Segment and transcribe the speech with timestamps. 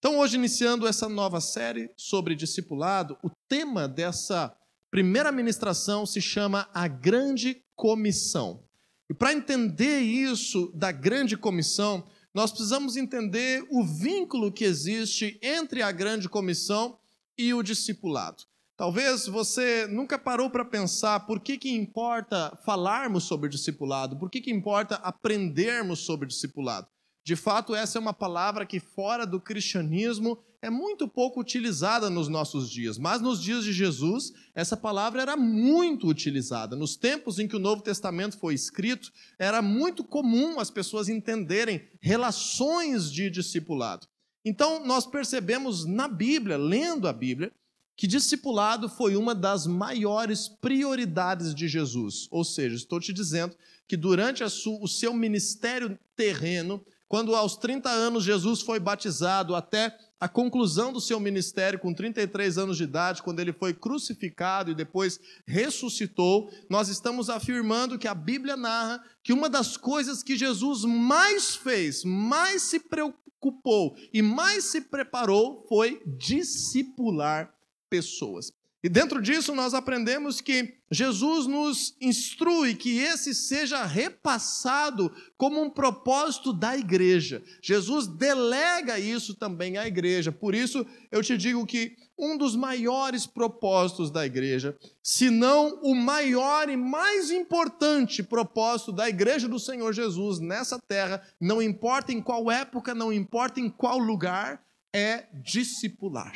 [0.00, 4.50] Então, hoje, iniciando essa nova série sobre discipulado, o tema dessa
[4.90, 8.64] primeira ministração se chama A Grande Comissão.
[9.10, 12.02] E para entender isso da Grande Comissão,
[12.32, 16.98] nós precisamos entender o vínculo que existe entre a Grande Comissão
[17.36, 18.44] e o discipulado.
[18.78, 24.40] Talvez você nunca parou para pensar por que, que importa falarmos sobre discipulado, por que,
[24.40, 26.88] que importa aprendermos sobre discipulado.
[27.22, 32.28] De fato, essa é uma palavra que, fora do cristianismo, é muito pouco utilizada nos
[32.28, 32.98] nossos dias.
[32.98, 36.76] Mas nos dias de Jesus, essa palavra era muito utilizada.
[36.76, 41.82] Nos tempos em que o Novo Testamento foi escrito, era muito comum as pessoas entenderem
[42.00, 44.06] relações de discipulado.
[44.44, 47.52] Então, nós percebemos na Bíblia, lendo a Bíblia,
[47.96, 52.26] que discipulado foi uma das maiores prioridades de Jesus.
[52.30, 53.54] Ou seja, estou te dizendo
[53.86, 60.28] que durante o seu ministério terreno, quando aos 30 anos Jesus foi batizado, até a
[60.28, 65.18] conclusão do seu ministério, com 33 anos de idade, quando ele foi crucificado e depois
[65.44, 71.56] ressuscitou, nós estamos afirmando que a Bíblia narra que uma das coisas que Jesus mais
[71.56, 77.52] fez, mais se preocupou e mais se preparou foi discipular
[77.90, 78.52] pessoas.
[78.82, 85.68] E dentro disso nós aprendemos que Jesus nos instrui que esse seja repassado como um
[85.68, 87.42] propósito da igreja.
[87.62, 90.32] Jesus delega isso também à igreja.
[90.32, 95.94] Por isso eu te digo que um dos maiores propósitos da igreja, se não o
[95.94, 102.20] maior e mais importante propósito da igreja do Senhor Jesus nessa terra, não importa em
[102.20, 106.32] qual época, não importa em qual lugar, é discipular.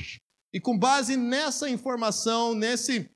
[0.55, 3.11] E com base nessa informação, nesse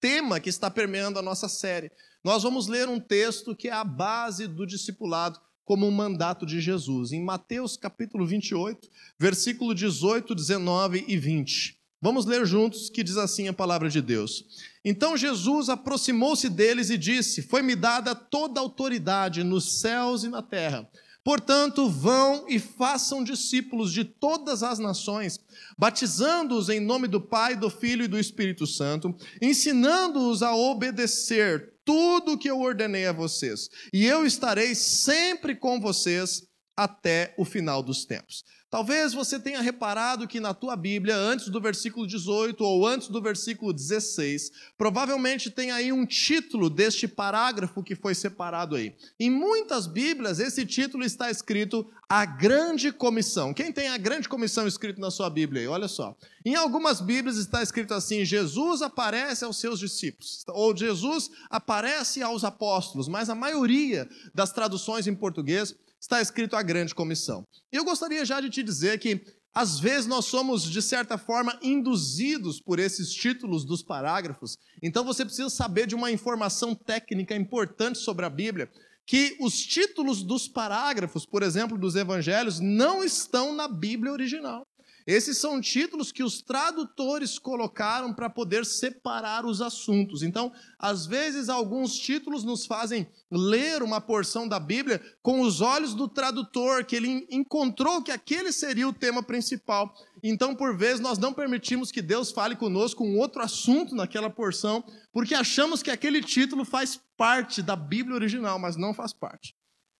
[0.00, 1.90] tema que está permeando a nossa série,
[2.22, 6.60] nós vamos ler um texto que é a base do discipulado como um mandato de
[6.60, 11.76] Jesus, em Mateus capítulo 28, versículo 18, 19 e 20.
[12.00, 14.44] Vamos ler juntos que diz assim a palavra de Deus.
[14.84, 20.40] Então Jesus aproximou-se deles e disse: Foi-me dada toda a autoridade nos céus e na
[20.40, 20.88] terra.
[21.22, 25.38] Portanto, vão e façam discípulos de todas as nações,
[25.78, 32.32] batizando-os em nome do Pai, do Filho e do Espírito Santo, ensinando-os a obedecer tudo
[32.32, 33.68] o que eu ordenei a vocês.
[33.92, 36.42] E eu estarei sempre com vocês
[36.76, 38.42] até o final dos tempos.
[38.70, 43.20] Talvez você tenha reparado que na tua Bíblia, antes do versículo 18 ou antes do
[43.20, 48.94] versículo 16, provavelmente tem aí um título deste parágrafo que foi separado aí.
[49.18, 53.52] Em muitas Bíblias, esse título está escrito A Grande Comissão.
[53.52, 55.66] Quem tem a Grande Comissão escrito na sua Bíblia aí?
[55.66, 56.16] Olha só.
[56.44, 62.44] Em algumas Bíblias está escrito assim: Jesus aparece aos seus discípulos, ou Jesus aparece aos
[62.44, 67.44] apóstolos, mas a maioria das traduções em português está escrito a grande comissão.
[67.72, 69.22] E eu gostaria já de te dizer que
[69.52, 74.56] às vezes nós somos, de certa forma, induzidos por esses títulos dos parágrafos.
[74.82, 78.70] Então você precisa saber de uma informação técnica importante sobre a Bíblia,
[79.06, 84.64] que os títulos dos parágrafos, por exemplo, dos evangelhos, não estão na Bíblia original.
[85.06, 90.22] Esses são títulos que os tradutores colocaram para poder separar os assuntos.
[90.22, 95.94] Então, às vezes, alguns títulos nos fazem ler uma porção da Bíblia com os olhos
[95.94, 99.94] do tradutor, que ele encontrou que aquele seria o tema principal.
[100.22, 104.84] Então, por vezes, nós não permitimos que Deus fale conosco um outro assunto naquela porção,
[105.12, 109.54] porque achamos que aquele título faz parte da Bíblia original, mas não faz parte.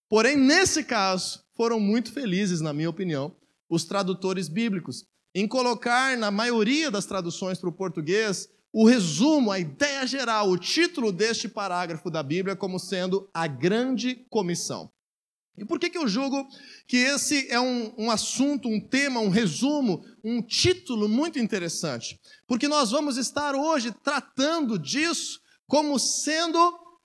[0.08, 3.36] Porém, nesse caso, foram muito felizes, na minha opinião,
[3.70, 5.04] os tradutores bíblicos,
[5.34, 10.58] em colocar na maioria das traduções para o português o resumo, a ideia geral, o
[10.58, 14.90] título deste parágrafo da Bíblia como sendo a grande comissão.
[15.58, 16.48] E por que, que eu julgo
[16.86, 22.18] que esse é um, um assunto, um tema, um resumo, um título muito interessante?
[22.46, 26.58] Porque nós vamos estar hoje tratando disso como sendo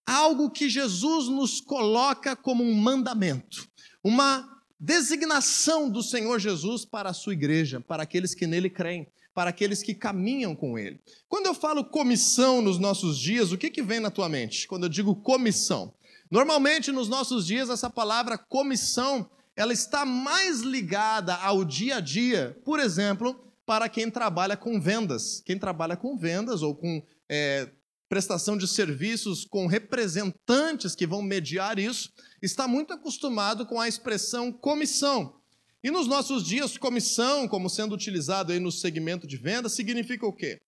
[0.08, 3.68] algo que Jesus nos coloca como um mandamento,
[4.04, 9.50] uma designação do Senhor Jesus para a sua igreja, para aqueles que nele creem, para
[9.50, 11.00] aqueles que caminham com ele.
[11.28, 14.68] Quando eu falo comissão nos nossos dias, o que, que vem na tua mente?
[14.68, 15.94] Quando eu digo comissão.
[16.30, 22.58] Normalmente nos nossos dias essa palavra comissão, ela está mais ligada ao dia a dia,
[22.66, 25.42] por exemplo, para quem trabalha com vendas.
[25.46, 27.70] Quem trabalha com vendas ou com é,
[28.08, 32.12] prestação de serviços com representantes que vão mediar isso,
[32.42, 35.40] está muito acostumado com a expressão comissão.
[35.84, 40.34] E nos nossos dias, comissão, como sendo utilizado aí no segmento de venda, significa o
[40.34, 40.60] quê?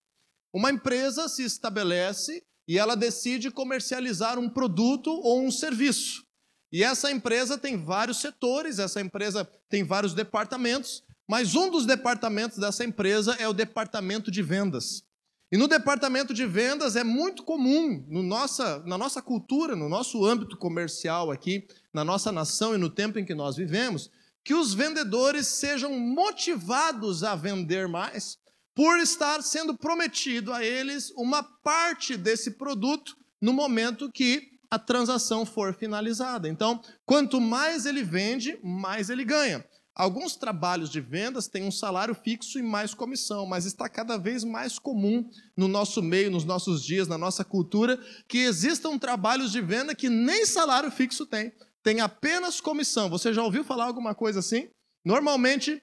[0.52, 6.22] Uma empresa se estabelece e ela decide comercializar um produto ou um serviço.
[6.70, 12.58] E essa empresa tem vários setores, essa empresa tem vários departamentos, mas um dos departamentos
[12.58, 15.02] dessa empresa é o departamento de vendas.
[15.50, 20.24] E no departamento de vendas é muito comum, no nossa, na nossa cultura, no nosso
[20.24, 24.10] âmbito comercial aqui, na nossa nação e no tempo em que nós vivemos,
[24.44, 28.36] que os vendedores sejam motivados a vender mais
[28.74, 35.46] por estar sendo prometido a eles uma parte desse produto no momento que a transação
[35.46, 36.46] for finalizada.
[36.46, 39.64] Então, quanto mais ele vende, mais ele ganha.
[39.98, 44.44] Alguns trabalhos de vendas têm um salário fixo e mais comissão, mas está cada vez
[44.44, 47.98] mais comum no nosso meio, nos nossos dias, na nossa cultura,
[48.28, 51.52] que existam trabalhos de venda que nem salário fixo tem,
[51.82, 53.10] tem apenas comissão.
[53.10, 54.70] Você já ouviu falar alguma coisa assim?
[55.04, 55.82] Normalmente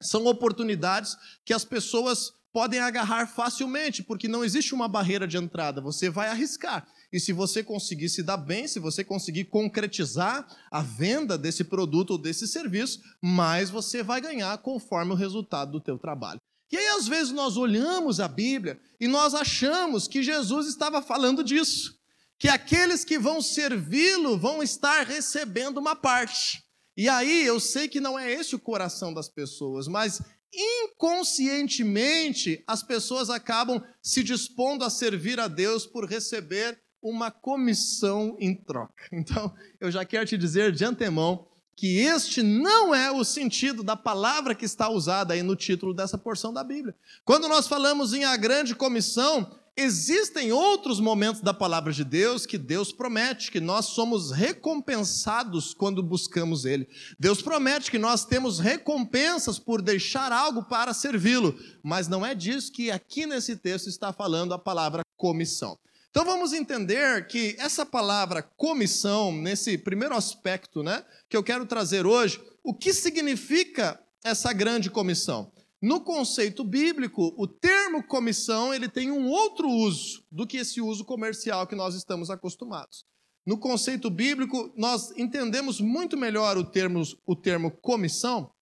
[0.00, 1.14] são oportunidades
[1.44, 6.28] que as pessoas podem agarrar facilmente, porque não existe uma barreira de entrada, você vai
[6.28, 6.86] arriscar.
[7.12, 12.12] E se você conseguir se dar bem, se você conseguir concretizar a venda desse produto
[12.12, 16.40] ou desse serviço, mais você vai ganhar conforme o resultado do teu trabalho.
[16.72, 21.44] E aí às vezes nós olhamos a Bíblia e nós achamos que Jesus estava falando
[21.44, 21.94] disso,
[22.38, 26.64] que aqueles que vão servi-lo vão estar recebendo uma parte.
[26.96, 30.22] E aí eu sei que não é esse o coração das pessoas, mas
[30.54, 38.54] inconscientemente as pessoas acabam se dispondo a servir a Deus por receber uma comissão em
[38.54, 38.92] troca.
[39.12, 41.46] Então, eu já quero te dizer de antemão
[41.76, 46.16] que este não é o sentido da palavra que está usada aí no título dessa
[46.16, 46.94] porção da Bíblia.
[47.24, 52.58] Quando nós falamos em a grande comissão, existem outros momentos da palavra de Deus que
[52.58, 56.86] Deus promete que nós somos recompensados quando buscamos Ele.
[57.18, 62.70] Deus promete que nós temos recompensas por deixar algo para servi-lo, mas não é disso
[62.70, 65.78] que aqui nesse texto está falando a palavra comissão.
[66.12, 72.04] Então vamos entender que essa palavra comissão, nesse primeiro aspecto, né, que eu quero trazer
[72.04, 75.50] hoje, o que significa essa grande comissão?
[75.80, 81.02] No conceito bíblico, o termo comissão ele tem um outro uso do que esse uso
[81.02, 83.06] comercial que nós estamos acostumados.
[83.46, 88.52] No conceito bíblico, nós entendemos muito melhor o termo, o termo comissão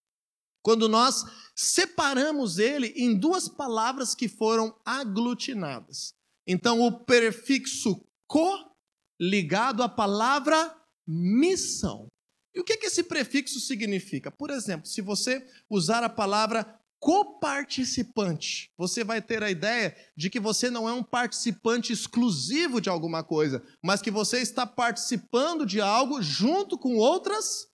[0.63, 6.15] quando nós separamos ele em duas palavras que foram aglutinadas.
[6.47, 8.71] Então, o prefixo co
[9.19, 10.75] ligado à palavra
[11.07, 12.07] missão.
[12.53, 14.31] E o que, que esse prefixo significa?
[14.31, 20.39] Por exemplo, se você usar a palavra coparticipante, você vai ter a ideia de que
[20.39, 25.81] você não é um participante exclusivo de alguma coisa, mas que você está participando de
[25.81, 27.67] algo junto com outras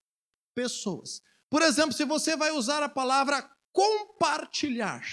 [0.55, 1.21] pessoas.
[1.49, 5.03] Por exemplo, se você vai usar a palavra compartilhar,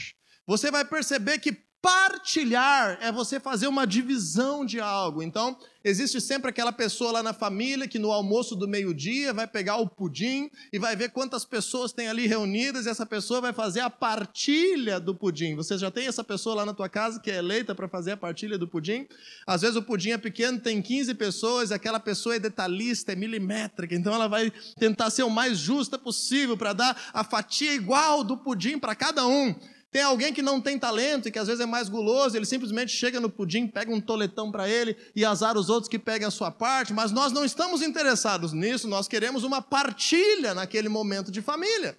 [0.47, 5.23] você vai perceber que Partilhar é você fazer uma divisão de algo.
[5.23, 5.55] Então,
[5.85, 9.87] existe sempre aquela pessoa lá na família que no almoço do meio-dia vai pegar o
[9.87, 13.91] pudim e vai ver quantas pessoas tem ali reunidas e essa pessoa vai fazer a
[13.91, 15.55] partilha do pudim.
[15.57, 18.17] Você já tem essa pessoa lá na tua casa que é eleita para fazer a
[18.17, 19.07] partilha do pudim?
[19.47, 23.95] Às vezes o pudim é pequeno, tem 15 pessoas, aquela pessoa é detalhista, é milimétrica,
[23.95, 28.39] então ela vai tentar ser o mais justa possível para dar a fatia igual do
[28.39, 29.55] pudim para cada um.
[29.95, 32.91] Tem alguém que não tem talento e que às vezes é mais guloso, ele simplesmente
[32.91, 36.33] chega no pudim, pega um toletão para ele e azar os outros que peguem a
[36.33, 41.41] sua parte, mas nós não estamos interessados nisso, nós queremos uma partilha naquele momento de
[41.41, 41.97] família.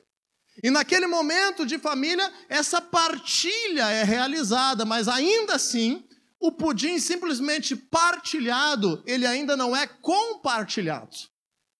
[0.61, 6.03] E naquele momento de família, essa partilha é realizada, mas ainda assim,
[6.37, 11.15] o pudim simplesmente partilhado, ele ainda não é compartilhado.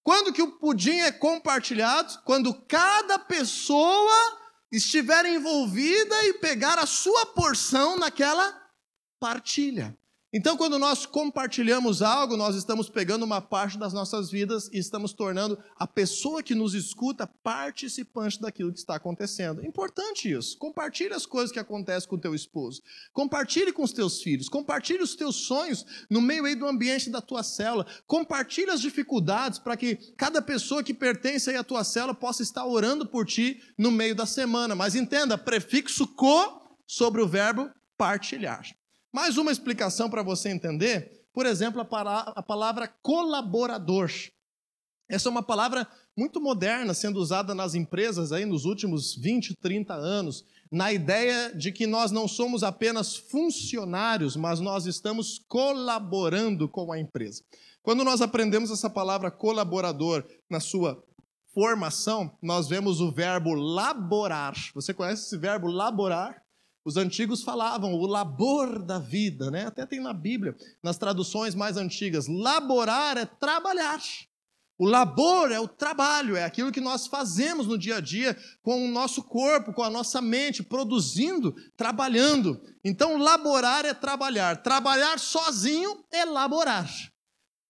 [0.02, 2.22] Quando que o pudim é compartilhado?
[2.24, 4.45] Quando cada pessoa
[4.76, 8.54] estiver envolvida e pegar a sua porção naquela
[9.20, 9.98] partilha.
[10.38, 15.14] Então, quando nós compartilhamos algo, nós estamos pegando uma parte das nossas vidas e estamos
[15.14, 19.66] tornando a pessoa que nos escuta participante daquilo que está acontecendo.
[19.66, 20.58] Importante isso.
[20.58, 22.82] Compartilhe as coisas que acontecem com o teu esposo.
[23.14, 24.50] Compartilhe com os teus filhos.
[24.50, 27.88] Compartilhe os teus sonhos no meio aí do ambiente da tua célula.
[28.06, 32.66] Compartilhe as dificuldades para que cada pessoa que pertence aí à tua célula possa estar
[32.66, 34.76] orando por ti no meio da semana.
[34.76, 38.66] Mas entenda, prefixo co sobre o verbo partilhar.
[39.16, 44.12] Mais uma explicação para você entender, por exemplo, a palavra colaborador.
[45.08, 49.94] Essa é uma palavra muito moderna, sendo usada nas empresas aí nos últimos 20, 30
[49.94, 56.92] anos, na ideia de que nós não somos apenas funcionários, mas nós estamos colaborando com
[56.92, 57.42] a empresa.
[57.82, 61.02] Quando nós aprendemos essa palavra colaborador na sua
[61.54, 64.56] formação, nós vemos o verbo laborar.
[64.74, 66.44] Você conhece esse verbo laborar?
[66.86, 69.66] Os antigos falavam o labor da vida, né?
[69.66, 72.28] Até tem na Bíblia, nas traduções mais antigas.
[72.28, 74.00] Laborar é trabalhar.
[74.78, 78.86] O labor é o trabalho, é aquilo que nós fazemos no dia a dia com
[78.86, 82.62] o nosso corpo, com a nossa mente, produzindo, trabalhando.
[82.84, 84.62] Então, laborar é trabalhar.
[84.62, 86.88] Trabalhar sozinho é laborar.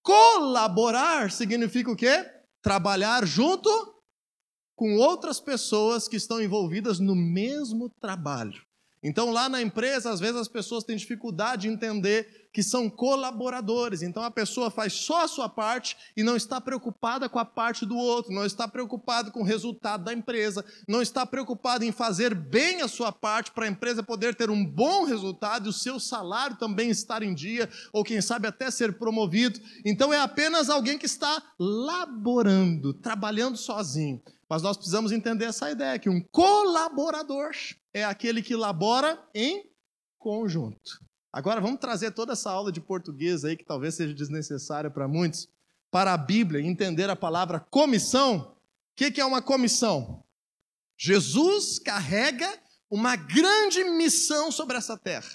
[0.02, 2.30] Colaborar significa o quê?
[2.62, 3.70] Trabalhar junto
[4.76, 8.65] com outras pessoas que estão envolvidas no mesmo trabalho.
[9.08, 14.02] Então, lá na empresa, às vezes as pessoas têm dificuldade de entender que são colaboradores.
[14.02, 17.86] Então, a pessoa faz só a sua parte e não está preocupada com a parte
[17.86, 22.34] do outro, não está preocupada com o resultado da empresa, não está preocupada em fazer
[22.34, 26.00] bem a sua parte para a empresa poder ter um bom resultado e o seu
[26.00, 29.60] salário também estar em dia, ou quem sabe até ser promovido.
[29.86, 34.20] Então, é apenas alguém que está laborando, trabalhando sozinho.
[34.50, 37.52] Mas nós precisamos entender essa ideia que um colaborador
[37.96, 39.72] é aquele que labora em
[40.20, 41.02] conjunto.
[41.32, 45.48] Agora vamos trazer toda essa aula de português aí que talvez seja desnecessária para muitos
[45.90, 48.54] para a Bíblia entender a palavra comissão.
[48.92, 50.26] O que é uma comissão?
[50.98, 52.60] Jesus carrega
[52.92, 55.32] uma grande missão sobre essa terra.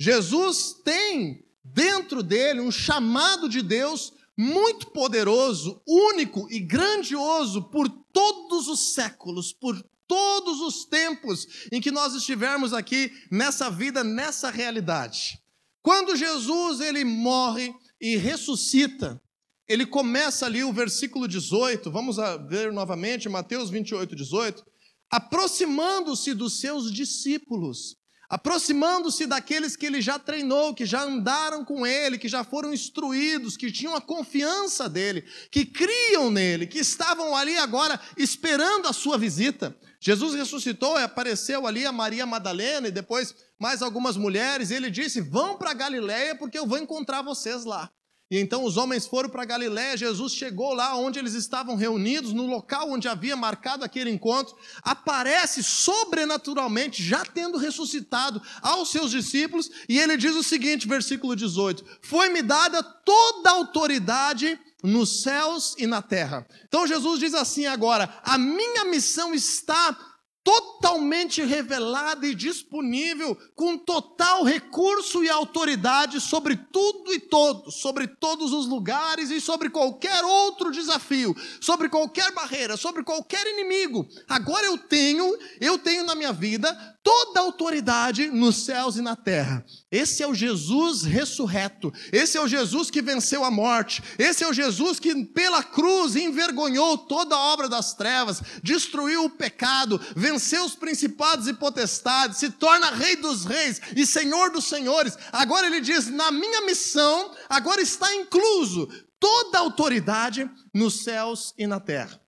[0.00, 8.66] Jesus tem dentro dele um chamado de Deus muito poderoso, único e grandioso por todos
[8.66, 15.38] os séculos, por todos os tempos em que nós estivermos aqui nessa vida, nessa realidade.
[15.82, 19.20] Quando Jesus ele morre e ressuscita,
[19.68, 22.16] ele começa ali o versículo 18, vamos
[22.48, 24.64] ver novamente, Mateus 28, 18.
[25.10, 27.96] Aproximando-se dos seus discípulos,
[28.28, 33.56] aproximando-se daqueles que ele já treinou, que já andaram com ele, que já foram instruídos,
[33.56, 39.16] que tinham a confiança dele, que criam nele, que estavam ali agora esperando a sua
[39.16, 39.76] visita.
[40.04, 44.90] Jesus ressuscitou e apareceu ali a Maria Madalena e depois mais algumas mulheres, e ele
[44.90, 47.90] disse: Vão para Galiléia porque eu vou encontrar vocês lá.
[48.30, 52.44] E então os homens foram para Galiléia, Jesus chegou lá onde eles estavam reunidos, no
[52.46, 59.98] local onde havia marcado aquele encontro, aparece sobrenaturalmente, já tendo ressuscitado aos seus discípulos, e
[59.98, 66.02] ele diz o seguinte, versículo 18: Foi-me dada toda a autoridade nos céus e na
[66.02, 66.46] terra.
[66.68, 69.96] Então Jesus diz assim agora: a minha missão está
[70.44, 78.52] totalmente revelada e disponível, com total recurso e autoridade sobre tudo e todos, sobre todos
[78.52, 84.06] os lugares e sobre qualquer outro desafio, sobre qualquer barreira, sobre qualquer inimigo.
[84.28, 86.72] Agora eu tenho, eu tenho na minha vida
[87.02, 89.64] toda a autoridade nos céus e na terra.
[89.90, 91.92] Esse é o Jesus ressurreto.
[92.10, 94.02] Esse é o Jesus que venceu a morte.
[94.18, 99.30] Esse é o Jesus que pela cruz envergonhou toda a obra das trevas, destruiu o
[99.30, 105.16] pecado, venceu os principados e potestades, se torna rei dos reis e senhor dos senhores.
[105.32, 108.88] Agora ele diz: "Na minha missão agora está incluso
[109.18, 112.20] toda a autoridade nos céus e na terra".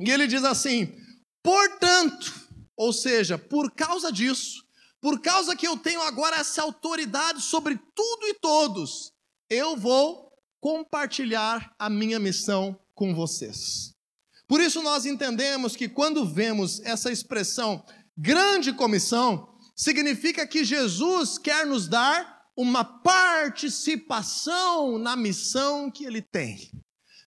[0.00, 0.94] E ele diz assim:
[1.42, 2.32] "Portanto,
[2.76, 4.64] ou seja, por causa disso,
[5.00, 9.12] por causa que eu tenho agora essa autoridade sobre tudo e todos,
[9.48, 13.94] eu vou compartilhar a minha missão com vocês.
[14.48, 17.84] Por isso nós entendemos que quando vemos essa expressão
[18.16, 26.72] grande comissão, significa que Jesus quer nos dar uma participação na missão que ele tem.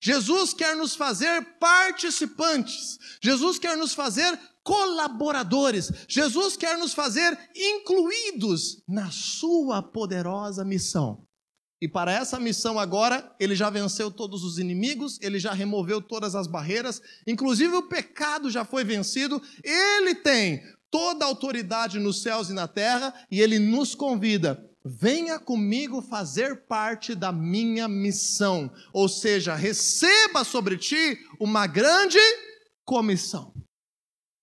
[0.04, 2.98] Jesus quer nos fazer participantes.
[3.24, 5.92] Jesus quer nos fazer colaboradores.
[6.10, 11.26] Jesus quer nos fazer incluídos na sua poderosa missão.
[11.82, 16.36] E para essa missão agora, ele já venceu todos os inimigos, ele já removeu todas
[16.36, 19.42] as barreiras, inclusive o pecado já foi vencido.
[19.64, 20.62] Ele tem
[20.92, 26.64] toda a autoridade nos céus e na terra e ele nos convida venha comigo fazer
[26.66, 28.72] parte da minha missão.
[28.92, 32.18] Ou seja, receba sobre ti uma grande
[32.84, 33.54] comissão.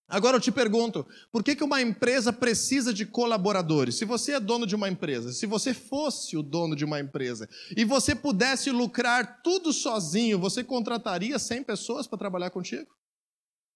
[0.09, 3.97] Agora eu te pergunto, por que, que uma empresa precisa de colaboradores?
[3.97, 7.47] Se você é dono de uma empresa, se você fosse o dono de uma empresa
[7.77, 12.91] e você pudesse lucrar tudo sozinho, você contrataria 100 pessoas para trabalhar contigo?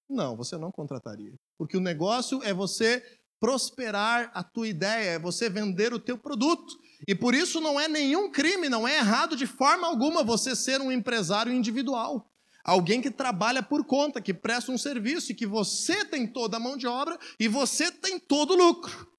[0.08, 1.34] Não, você não contrataria.
[1.58, 3.02] Porque o negócio é você
[3.38, 6.78] prosperar a tua ideia, é você vender o teu produto.
[7.06, 10.80] E por isso não é nenhum crime, não é errado de forma alguma você ser
[10.80, 12.31] um empresário individual.
[12.64, 16.60] Alguém que trabalha por conta, que presta um serviço e que você tem toda a
[16.60, 19.10] mão de obra e você tem todo o lucro.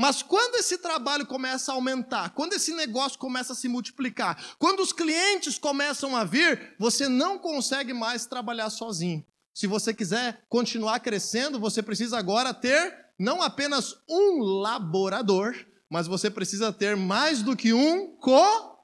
[0.00, 4.80] Mas quando esse trabalho começa a aumentar, quando esse negócio começa a se multiplicar, quando
[4.80, 9.26] os clientes começam a vir, você não consegue mais trabalhar sozinho.
[9.52, 15.52] Se você quiser continuar crescendo, você precisa agora ter não apenas um laborador,
[15.90, 18.77] mas você precisa ter mais do que um co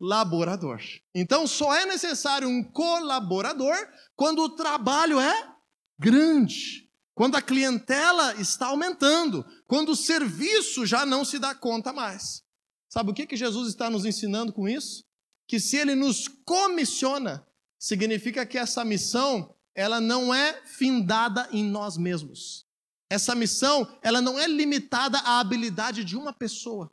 [0.00, 0.80] colaborador.
[1.14, 3.76] Então só é necessário um colaborador
[4.16, 5.54] quando o trabalho é
[5.98, 12.42] grande, quando a clientela está aumentando, quando o serviço já não se dá conta mais.
[12.88, 15.04] Sabe o que, que Jesus está nos ensinando com isso?
[15.46, 17.46] Que se ele nos comissiona,
[17.78, 22.66] significa que essa missão ela não é findada em nós mesmos.
[23.08, 26.90] Essa missão, ela não é limitada à habilidade de uma pessoa.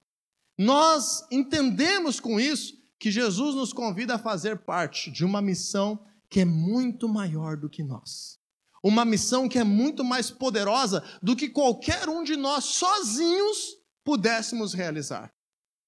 [0.57, 5.99] Nós entendemos com isso que Jesus nos convida a fazer parte de uma missão
[6.29, 8.39] que é muito maior do que nós.
[8.83, 14.73] Uma missão que é muito mais poderosa do que qualquer um de nós sozinhos pudéssemos
[14.73, 15.33] realizar.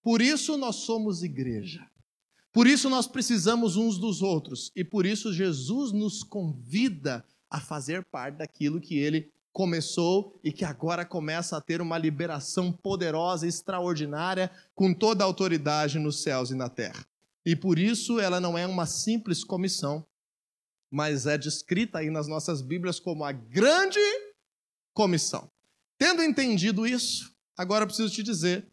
[0.01, 1.85] Por isso nós somos igreja.
[2.51, 8.03] Por isso nós precisamos uns dos outros e por isso Jesus nos convida a fazer
[8.05, 14.51] parte daquilo que ele começou e que agora começa a ter uma liberação poderosa, extraordinária,
[14.75, 17.05] com toda a autoridade nos céus e na terra.
[17.45, 20.05] E por isso ela não é uma simples comissão,
[20.91, 23.99] mas é descrita aí nas nossas Bíblias como a grande
[24.93, 25.49] comissão.
[25.97, 28.67] Tendo entendido isso, agora preciso te dizer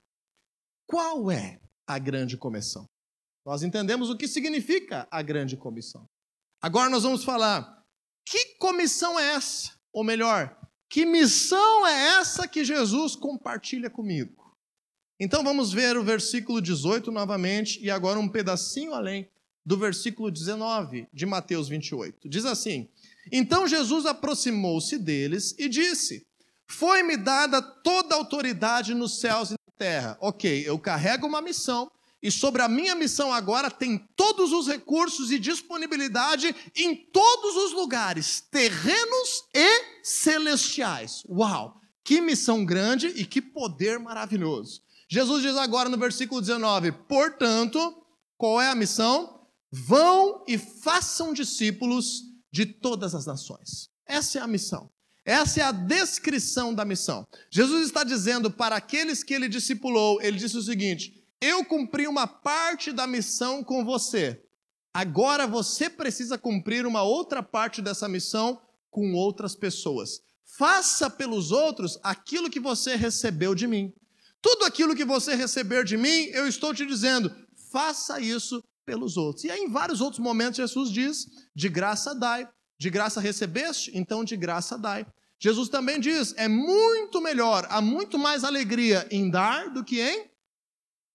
[0.87, 2.87] qual é a grande comissão.
[3.45, 6.09] Nós entendemos o que significa a grande comissão.
[6.61, 7.85] Agora nós vamos falar
[8.25, 9.73] que comissão é essa?
[9.93, 10.57] Ou melhor,
[10.89, 14.55] que missão é essa que Jesus compartilha comigo?
[15.19, 19.29] Então vamos ver o versículo 18 novamente e agora um pedacinho além
[19.65, 22.29] do versículo 19 de Mateus 28.
[22.29, 22.89] Diz assim:
[23.33, 26.27] Então Jesus aproximou-se deles e disse:
[26.69, 30.19] Foi-me dada toda a autoridade nos céus e na terra.
[30.21, 31.91] Ok, eu carrego uma missão
[32.27, 37.73] e sobre a minha missão agora tem todos os recursos e disponibilidade em todos os
[37.73, 41.23] lugares, terrenos e celestiais.
[41.29, 41.81] Uau!
[42.03, 44.83] Que missão grande e que poder maravilhoso.
[45.09, 47.79] Jesus diz agora no versículo 19: portanto,
[48.37, 49.47] qual é a missão?
[49.71, 53.89] Vão e façam discípulos de todas as nações.
[54.05, 54.91] Essa é a missão.
[55.25, 57.25] Essa é a descrição da missão.
[57.53, 62.27] Jesus está dizendo para aqueles que ele discipulou, ele disse o seguinte: eu cumpri uma
[62.27, 64.43] parte da missão com você.
[64.95, 70.23] Agora você precisa cumprir uma outra parte dessa missão com outras pessoas.
[70.57, 73.93] Faça pelos outros aquilo que você recebeu de mim.
[74.41, 77.35] Tudo aquilo que você receber de mim, eu estou te dizendo,
[77.71, 79.45] faça isso pelos outros.
[79.45, 84.25] E aí, em vários outros momentos, Jesus diz: de graça dai, de graça recebeste, então
[84.25, 85.05] de graça dai.
[85.39, 90.31] Jesus também diz: é muito melhor, há muito mais alegria em dar do que em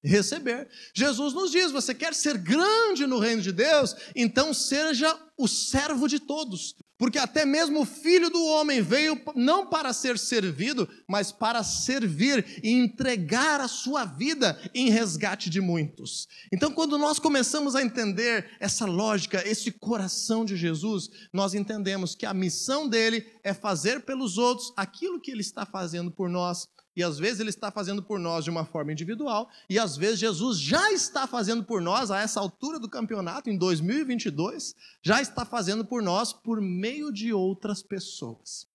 [0.03, 0.67] receber.
[0.93, 3.95] Jesus nos diz: você quer ser grande no reino de Deus?
[4.15, 6.75] Então seja o servo de todos.
[7.01, 12.59] Porque até mesmo o filho do homem veio não para ser servido, mas para servir
[12.63, 16.27] e entregar a sua vida em resgate de muitos.
[16.53, 22.23] Então, quando nós começamos a entender essa lógica, esse coração de Jesus, nós entendemos que
[22.27, 27.03] a missão dele é fazer pelos outros aquilo que ele está fazendo por nós e
[27.03, 30.59] às vezes ele está fazendo por nós de uma forma individual, e às vezes Jesus
[30.59, 35.85] já está fazendo por nós a essa altura do campeonato, em 2022, já está fazendo
[35.85, 38.67] por nós por meio de outras pessoas.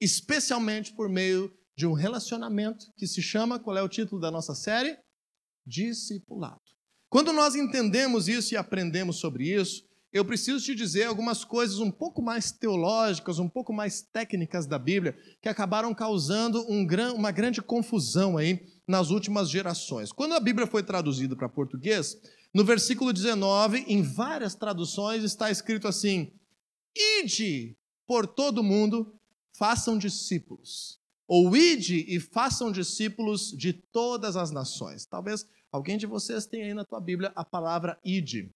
[0.00, 4.54] Especialmente por meio de um relacionamento que se chama, qual é o título da nossa
[4.54, 4.96] série?
[5.66, 6.60] Discipulado.
[7.08, 11.90] Quando nós entendemos isso e aprendemos sobre isso, eu preciso te dizer algumas coisas um
[11.90, 17.32] pouco mais teológicas, um pouco mais técnicas da Bíblia, que acabaram causando um gran, uma
[17.32, 20.12] grande confusão aí nas últimas gerações.
[20.12, 22.16] Quando a Bíblia foi traduzida para português,
[22.54, 26.30] no versículo 19, em várias traduções, está escrito assim:
[26.96, 29.12] Ide por todo mundo,
[29.58, 31.00] façam discípulos.
[31.26, 35.06] Ou ide e façam discípulos de todas as nações.
[35.06, 38.52] Talvez alguém de vocês tenha aí na tua Bíblia a palavra ide.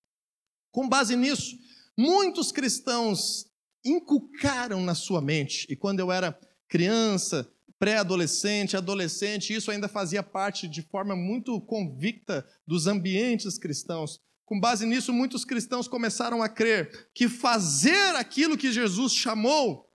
[0.71, 1.57] Com base nisso,
[1.97, 3.47] muitos cristãos
[3.85, 10.67] inculcaram na sua mente, e quando eu era criança, pré-adolescente, adolescente, isso ainda fazia parte
[10.69, 14.21] de forma muito convicta dos ambientes cristãos.
[14.45, 19.89] Com base nisso, muitos cristãos começaram a crer que fazer aquilo que Jesus chamou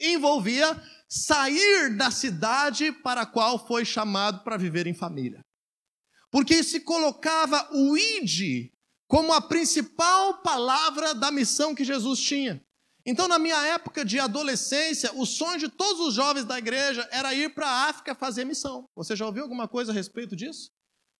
[0.00, 5.40] envolvia sair da cidade para a qual foi chamado para viver em família.
[6.30, 8.72] Porque se colocava o ide
[9.08, 12.62] como a principal palavra da missão que Jesus tinha.
[13.06, 17.32] Então, na minha época de adolescência, o sonho de todos os jovens da igreja era
[17.32, 18.86] ir para a África fazer missão.
[18.94, 20.70] Você já ouviu alguma coisa a respeito disso?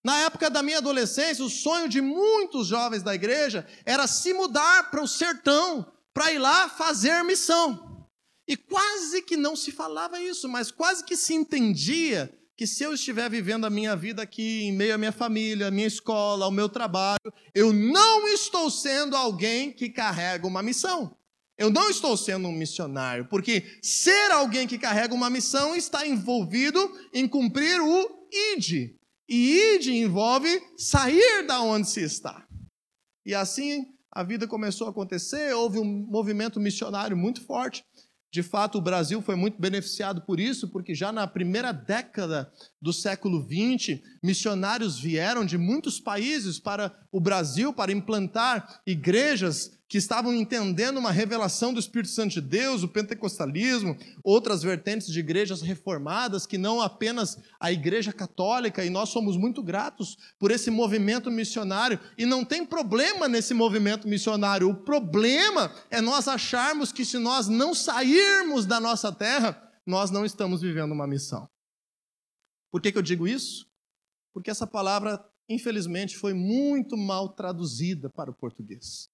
[0.05, 4.91] Na época da minha adolescência, o sonho de muitos jovens da igreja era se mudar
[4.91, 8.07] para o sertão, para ir lá fazer missão.
[8.47, 12.93] E quase que não se falava isso, mas quase que se entendia que se eu
[12.93, 16.51] estiver vivendo a minha vida aqui, em meio à minha família, à minha escola, ao
[16.51, 21.17] meu trabalho, eu não estou sendo alguém que carrega uma missão.
[21.57, 26.81] Eu não estou sendo um missionário, porque ser alguém que carrega uma missão está envolvido
[27.15, 28.93] em cumprir o id.
[29.29, 32.45] E id envolve sair da onde se está.
[33.25, 37.85] E assim a vida começou a acontecer, houve um movimento missionário muito forte.
[38.31, 42.93] De fato, o Brasil foi muito beneficiado por isso, porque já na primeira década do
[42.93, 50.35] século XX, missionários vieram de muitos países para o Brasil para implantar igrejas que estavam
[50.35, 56.47] entendendo uma revelação do Espírito Santo de Deus, o pentecostalismo, outras vertentes de igrejas reformadas,
[56.47, 61.99] que não apenas a igreja católica, e nós somos muito gratos por esse movimento missionário,
[62.19, 67.49] e não tem problema nesse movimento missionário, o problema é nós acharmos que se nós
[67.49, 71.49] não sairmos da nossa terra, nós não estamos vivendo uma missão.
[72.71, 73.67] Por que, que eu digo isso?
[74.35, 79.09] Porque essa palavra, infelizmente, foi muito mal traduzida para o português.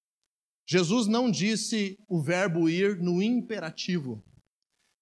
[0.66, 4.24] Jesus não disse o verbo ir no imperativo.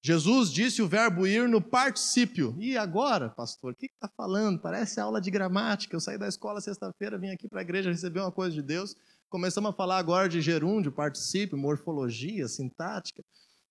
[0.04, 2.56] Jesus disse o verbo ir no particípio.
[2.58, 4.60] E agora, pastor, o que está falando?
[4.60, 5.94] Parece aula de gramática.
[5.94, 8.96] Eu saí da escola sexta-feira, vim aqui para a igreja receber uma coisa de Deus.
[9.28, 13.22] Começamos a falar agora de gerúndio, particípio, morfologia, sintática.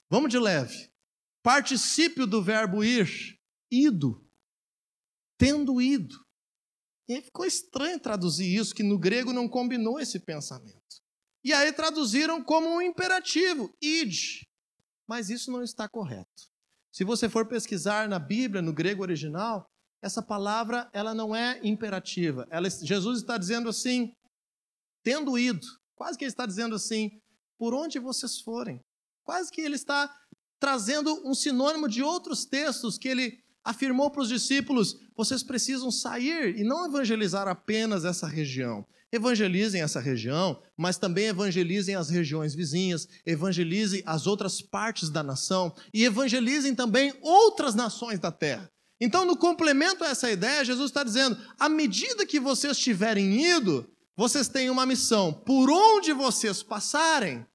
[0.10, 0.90] Vamos de leve.
[1.44, 3.38] Particípio do verbo ir,
[3.70, 4.26] ido.
[5.38, 6.16] Tendo ido.
[7.10, 11.01] E ficou estranho traduzir isso, que no grego não combinou esse pensamento.
[11.44, 14.44] E aí traduziram como um imperativo, id.
[15.08, 16.50] Mas isso não está correto.
[16.92, 19.66] Se você for pesquisar na Bíblia, no grego original,
[20.02, 22.48] essa palavra ela não é imperativa.
[22.50, 24.14] Ela, Jesus está dizendo assim,
[25.04, 25.66] tendo ido.
[25.96, 27.22] Quase que ele está dizendo assim,
[27.58, 28.82] por onde vocês forem.
[29.24, 30.14] Quase que ele está
[30.60, 36.58] trazendo um sinônimo de outros textos que ele afirmou para os discípulos: vocês precisam sair
[36.58, 38.86] e não evangelizar apenas essa região.
[39.12, 45.76] Evangelizem essa região, mas também evangelizem as regiões vizinhas, evangelizem as outras partes da nação
[45.94, 48.72] e evangelizem também outras nações da terra.
[49.02, 53.92] Então, no complemento a essa ideia, Jesus está dizendo: à medida que vocês tiverem ido,
[54.16, 55.34] vocês têm uma missão.
[55.34, 57.46] Por onde vocês passarem,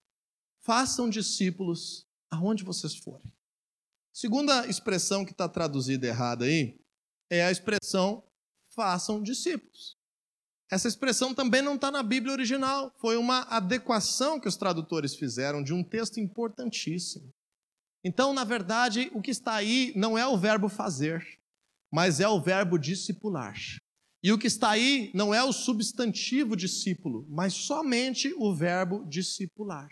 [0.60, 3.32] façam discípulos aonde vocês forem.
[4.12, 6.78] Segunda expressão que está traduzida errada aí
[7.30, 8.24] é a expressão
[8.74, 9.95] façam discípulos.
[10.70, 12.92] Essa expressão também não está na Bíblia original.
[12.98, 17.32] Foi uma adequação que os tradutores fizeram de um texto importantíssimo.
[18.04, 21.24] Então, na verdade, o que está aí não é o verbo fazer,
[21.92, 23.56] mas é o verbo discipular.
[24.22, 29.88] E o que está aí não é o substantivo discípulo, mas somente o verbo discipular.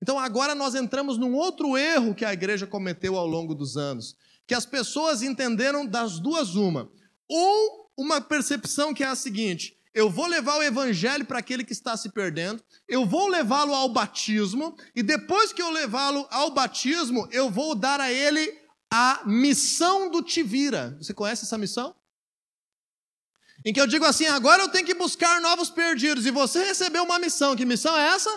[0.00, 4.16] Então, agora nós entramos num outro erro que a igreja cometeu ao longo dos anos,
[4.46, 6.90] que as pessoas entenderam das duas uma.
[7.28, 11.72] Ou uma percepção que é a seguinte: eu vou levar o evangelho para aquele que
[11.72, 17.28] está se perdendo, eu vou levá-lo ao batismo, e depois que eu levá-lo ao batismo,
[17.30, 18.58] eu vou dar a ele
[18.90, 20.96] a missão do Tivira.
[20.98, 21.94] Você conhece essa missão?
[23.64, 27.04] Em que eu digo assim: agora eu tenho que buscar novos perdidos, e você recebeu
[27.04, 27.54] uma missão.
[27.54, 28.30] Que missão é essa?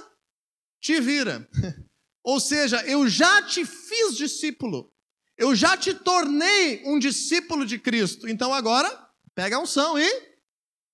[0.82, 1.48] Tivira.
[2.24, 4.91] Ou seja, eu já te fiz discípulo,
[5.38, 8.28] eu já te tornei um discípulo de Cristo.
[8.28, 8.89] Então agora,
[9.36, 10.35] pega a unção e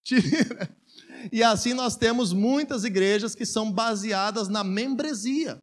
[0.03, 0.75] Tira.
[1.31, 5.61] E assim nós temos muitas igrejas que são baseadas na membresia.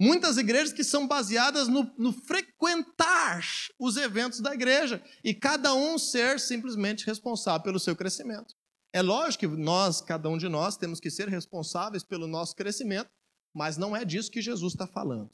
[0.00, 3.42] Muitas igrejas que são baseadas no, no, frequentar
[3.78, 8.54] os eventos da igreja e cada um ser simplesmente responsável pelo seu crescimento.
[8.92, 13.10] É lógico que nós, cada um de nós, temos que ser responsáveis pelo nosso crescimento,
[13.52, 15.30] mas não é disso que Jesus está falando.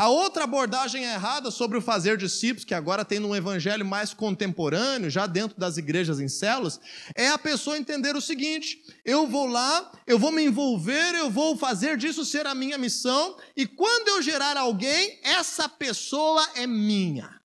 [0.00, 5.10] A outra abordagem errada sobre o fazer discípulos, que agora tem num evangelho mais contemporâneo,
[5.10, 6.78] já dentro das igrejas em células,
[7.16, 11.56] é a pessoa entender o seguinte: eu vou lá, eu vou me envolver, eu vou
[11.56, 17.36] fazer disso ser a minha missão, e quando eu gerar alguém, essa pessoa é minha.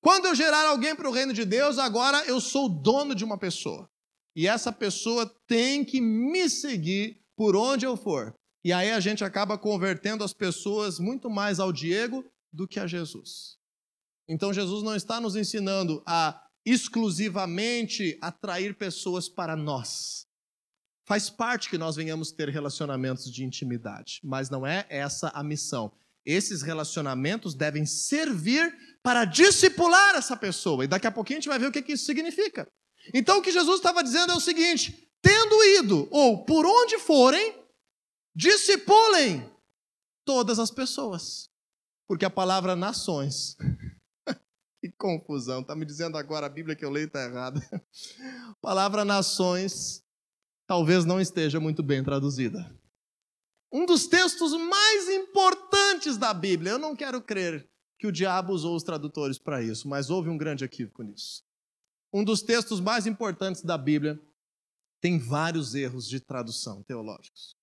[0.00, 3.36] Quando eu gerar alguém para o reino de Deus, agora eu sou dono de uma
[3.36, 3.90] pessoa.
[4.36, 8.32] E essa pessoa tem que me seguir por onde eu for.
[8.66, 12.86] E aí a gente acaba convertendo as pessoas muito mais ao Diego do que a
[12.88, 13.58] Jesus.
[14.28, 20.26] Então Jesus não está nos ensinando a exclusivamente atrair pessoas para nós.
[21.04, 25.92] Faz parte que nós venhamos ter relacionamentos de intimidade, mas não é essa a missão.
[26.24, 30.82] Esses relacionamentos devem servir para discipular essa pessoa.
[30.82, 32.66] E daqui a pouquinho a gente vai ver o que isso significa.
[33.14, 37.64] Então o que Jesus estava dizendo é o seguinte: tendo ido, ou por onde forem,
[38.36, 39.50] discipulem
[40.26, 41.48] todas as pessoas.
[42.06, 43.56] Porque a palavra nações
[44.80, 45.62] que confusão.
[45.62, 47.60] Está me dizendo agora a Bíblia que eu leio está errada.
[48.48, 50.04] A palavra nações
[50.66, 52.74] talvez não esteja muito bem traduzida.
[53.72, 56.72] Um dos textos mais importantes da Bíblia.
[56.72, 57.68] Eu não quero crer
[57.98, 61.42] que o diabo usou os tradutores para isso, mas houve um grande equívoco nisso.
[62.12, 64.20] Um dos textos mais importantes da Bíblia
[65.00, 67.55] tem vários erros de tradução teológicos.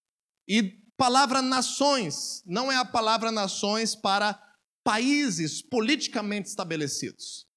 [0.48, 4.42] E palavra nações não é a palavra nações para
[4.84, 7.48] países politicamente estabelecidos.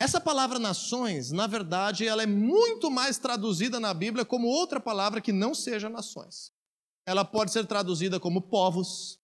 [0.00, 5.20] Essa palavra nações, na verdade, ela é muito mais traduzida na Bíblia como outra palavra
[5.20, 6.50] que não seja nações.
[7.06, 9.20] Ela pode ser traduzida como povos,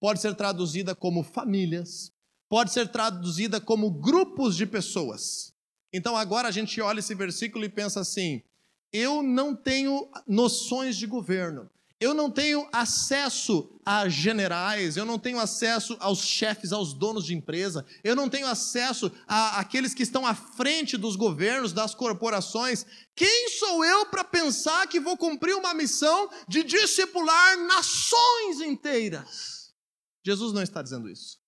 [0.00, 2.12] pode ser traduzida como famílias,
[2.48, 5.52] pode ser traduzida como grupos de pessoas.
[5.92, 8.42] Então agora a gente olha esse versículo e pensa assim:
[8.92, 11.68] eu não tenho noções de governo,
[12.00, 17.34] eu não tenho acesso a generais, eu não tenho acesso aos chefes, aos donos de
[17.34, 22.86] empresa, eu não tenho acesso a aqueles que estão à frente dos governos, das corporações.
[23.14, 29.74] Quem sou eu para pensar que vou cumprir uma missão de discipular nações inteiras?
[30.24, 31.38] Jesus não está dizendo isso.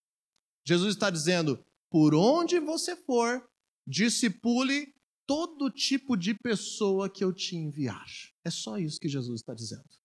[0.66, 3.42] Jesus está dizendo: por onde você for,
[3.86, 4.94] discipule
[5.26, 8.04] todo tipo de pessoa que eu te enviar.
[8.44, 10.01] É só isso que Jesus está dizendo.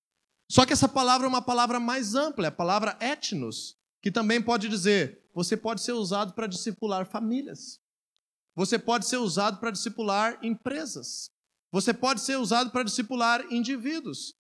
[0.50, 4.42] Só que essa palavra é uma palavra mais ampla, é a palavra etnos, que também
[4.42, 7.80] pode dizer, você pode ser usado para discipular famílias.
[8.56, 11.30] Você pode ser usado para discipular empresas.
[11.72, 14.34] Você pode ser usado para discipular indivíduos.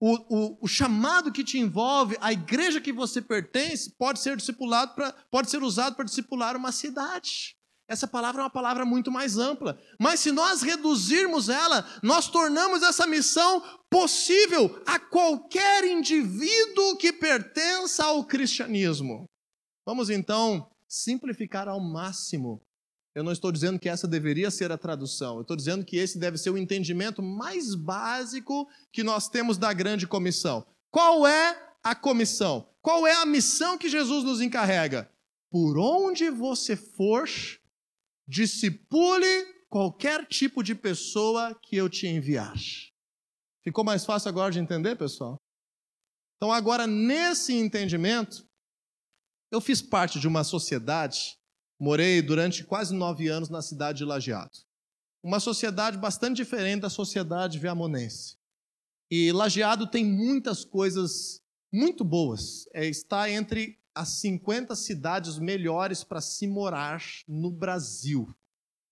[0.00, 4.92] O, o, o, chamado que te envolve, a igreja que você pertence, pode ser discipulado
[5.30, 7.56] pode ser usado para discipular uma cidade.
[7.88, 9.78] Essa palavra é uma palavra muito mais ampla.
[10.00, 18.04] Mas se nós reduzirmos ela, nós tornamos essa missão possível a qualquer indivíduo que pertença
[18.04, 19.26] ao cristianismo.
[19.84, 22.62] Vamos então simplificar ao máximo.
[23.14, 26.18] Eu não estou dizendo que essa deveria ser a tradução, eu estou dizendo que esse
[26.18, 30.64] deve ser o entendimento mais básico que nós temos da grande comissão.
[30.90, 32.66] Qual é a comissão?
[32.80, 35.10] Qual é a missão que Jesus nos encarrega?
[35.50, 37.28] Por onde você for,
[38.26, 39.26] discipule
[39.68, 42.54] qualquer tipo de pessoa que eu te enviar.
[43.64, 45.40] Ficou mais fácil agora de entender, pessoal?
[46.36, 48.44] Então, agora, nesse entendimento,
[49.50, 51.38] eu fiz parte de uma sociedade,
[51.78, 54.50] morei durante quase nove anos na cidade de Lajeado.
[55.22, 58.36] Uma sociedade bastante diferente da sociedade viamonense.
[59.10, 61.40] E Lajeado tem muitas coisas
[61.72, 62.66] muito boas.
[62.74, 68.28] É, está entre as 50 cidades melhores para se morar no Brasil,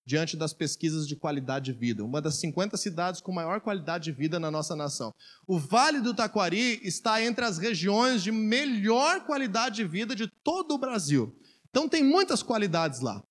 [0.07, 2.05] diante das pesquisas de qualidade de vida.
[2.05, 5.13] Uma das 50 cidades com maior qualidade de vida na nossa nação.
[5.47, 10.73] O Vale do Taquari está entre as regiões de melhor qualidade de vida de todo
[10.73, 11.37] o Brasil.
[11.69, 13.23] Então tem muitas qualidades lá.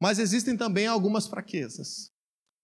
[0.00, 2.10] Mas existem também algumas fraquezas.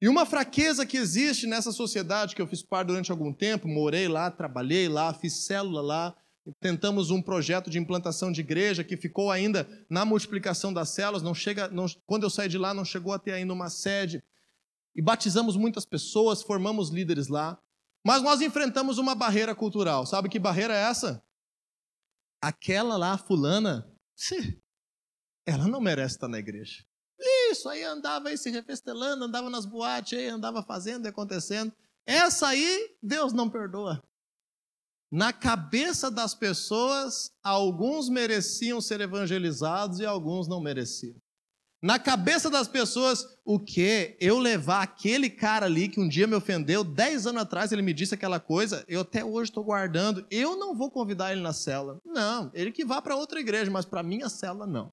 [0.02, 4.08] E uma fraqueza que existe nessa sociedade que eu fiz parte durante algum tempo, morei
[4.08, 6.16] lá, trabalhei lá, fiz célula lá,
[6.60, 11.34] Tentamos um projeto de implantação de igreja que ficou ainda na multiplicação das células, não
[11.34, 14.22] chega, não, quando eu saí de lá não chegou a ter ainda uma sede.
[14.94, 17.58] E batizamos muitas pessoas, formamos líderes lá.
[18.04, 20.04] Mas nós enfrentamos uma barreira cultural.
[20.04, 21.22] Sabe que barreira é essa?
[22.42, 23.88] Aquela lá, fulana,
[25.46, 26.84] ela não merece estar na igreja.
[27.50, 31.72] Isso, aí andava aí se refestelando, andava nas boates, aí andava fazendo e acontecendo.
[32.04, 34.02] Essa aí, Deus não perdoa.
[35.12, 41.16] Na cabeça das pessoas, alguns mereciam ser evangelizados e alguns não mereciam.
[41.82, 44.16] Na cabeça das pessoas, o que?
[44.18, 47.92] Eu levar aquele cara ali que um dia me ofendeu, dez anos atrás ele me
[47.92, 51.98] disse aquela coisa, eu até hoje estou guardando, eu não vou convidar ele na cela.
[52.06, 54.88] Não, ele que vá para outra igreja, mas para minha cela não.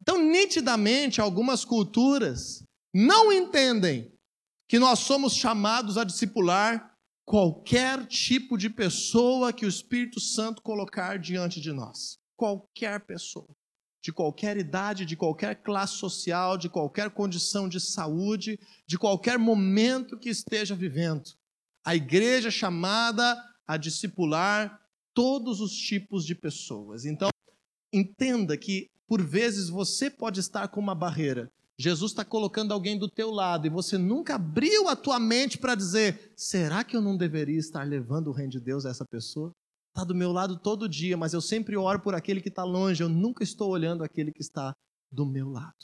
[0.00, 4.12] Então, nitidamente, algumas culturas não entendem
[4.68, 6.91] que nós somos chamados a discipular
[7.24, 12.18] qualquer tipo de pessoa que o Espírito Santo colocar diante de nós.
[12.36, 13.48] Qualquer pessoa.
[14.02, 20.18] De qualquer idade, de qualquer classe social, de qualquer condição de saúde, de qualquer momento
[20.18, 21.30] que esteja vivendo.
[21.84, 24.80] A igreja é chamada a discipular
[25.14, 27.04] todos os tipos de pessoas.
[27.04, 27.28] Então,
[27.92, 31.52] entenda que, por vezes, você pode estar com uma barreira
[31.82, 35.74] Jesus está colocando alguém do teu lado e você nunca abriu a tua mente para
[35.74, 39.50] dizer: será que eu não deveria estar levando o reino de Deus a essa pessoa?
[39.88, 43.02] Está do meu lado todo dia, mas eu sempre oro por aquele que está longe,
[43.02, 44.72] eu nunca estou olhando aquele que está
[45.10, 45.74] do meu lado.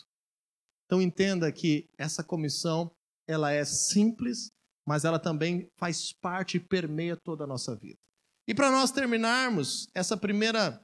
[0.87, 2.93] Então entenda que essa comissão
[3.27, 4.53] ela é simples,
[4.87, 7.99] mas ela também faz parte e permeia toda a nossa vida.
[8.47, 10.81] E para nós terminarmos essa primeira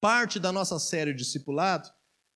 [0.00, 1.90] parte da nossa série discipulado,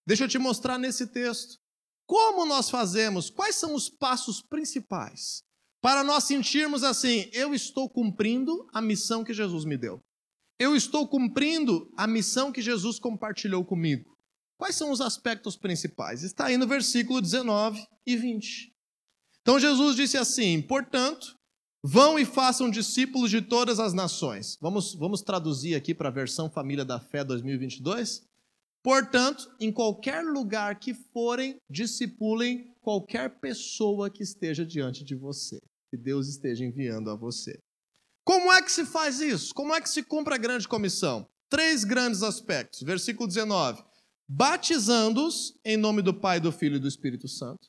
[0.04, 1.61] deixa eu te mostrar nesse texto
[2.06, 3.30] Como nós fazemos?
[3.30, 5.42] Quais são os passos principais
[5.80, 10.00] para nós sentirmos assim: eu estou cumprindo a missão que Jesus me deu?
[10.58, 14.16] Eu estou cumprindo a missão que Jesus compartilhou comigo?
[14.56, 16.22] Quais são os aspectos principais?
[16.22, 18.72] Está aí no versículo 19 e 20.
[19.40, 21.36] Então Jesus disse assim: portanto,
[21.82, 24.56] vão e façam discípulos de todas as nações.
[24.60, 28.22] Vamos, vamos traduzir aqui para a versão Família da Fé 2022?
[28.82, 35.58] Portanto, em qualquer lugar que forem, discipulem qualquer pessoa que esteja diante de você,
[35.90, 37.58] que Deus esteja enviando a você.
[38.24, 39.54] Como é que se faz isso?
[39.54, 41.28] Como é que se cumpre a grande comissão?
[41.48, 42.82] Três grandes aspectos.
[42.82, 43.84] Versículo 19:
[44.28, 47.68] batizando-os em nome do Pai, do Filho e do Espírito Santo,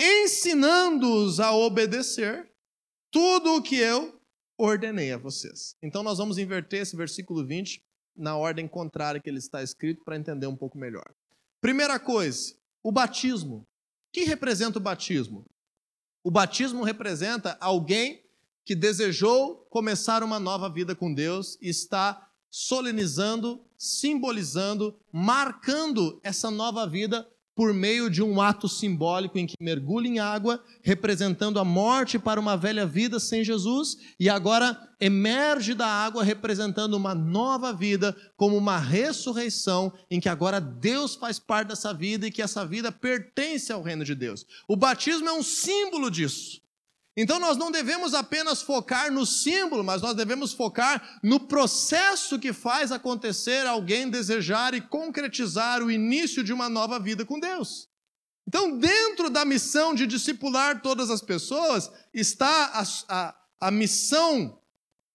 [0.00, 2.50] ensinando-os a obedecer
[3.10, 4.18] tudo o que eu
[4.58, 5.76] ordenei a vocês.
[5.82, 7.84] Então nós vamos inverter esse versículo 20
[8.16, 11.04] na ordem contrária que ele está escrito para entender um pouco melhor.
[11.60, 13.56] Primeira coisa, o batismo.
[13.56, 13.66] O
[14.12, 15.44] que representa o batismo?
[16.22, 18.22] O batismo representa alguém
[18.64, 26.86] que desejou começar uma nova vida com Deus e está solenizando, simbolizando, marcando essa nova
[26.86, 32.18] vida por meio de um ato simbólico em que mergulha em água, representando a morte
[32.18, 38.16] para uma velha vida sem Jesus, e agora emerge da água representando uma nova vida,
[38.36, 42.90] como uma ressurreição, em que agora Deus faz parte dessa vida e que essa vida
[42.90, 44.46] pertence ao reino de Deus.
[44.66, 46.63] O batismo é um símbolo disso.
[47.16, 52.52] Então nós não devemos apenas focar no símbolo, mas nós devemos focar no processo que
[52.52, 57.88] faz acontecer alguém desejar e concretizar o início de uma nova vida com Deus.
[58.46, 64.60] Então, dentro da missão de discipular todas as pessoas, está a, a, a missão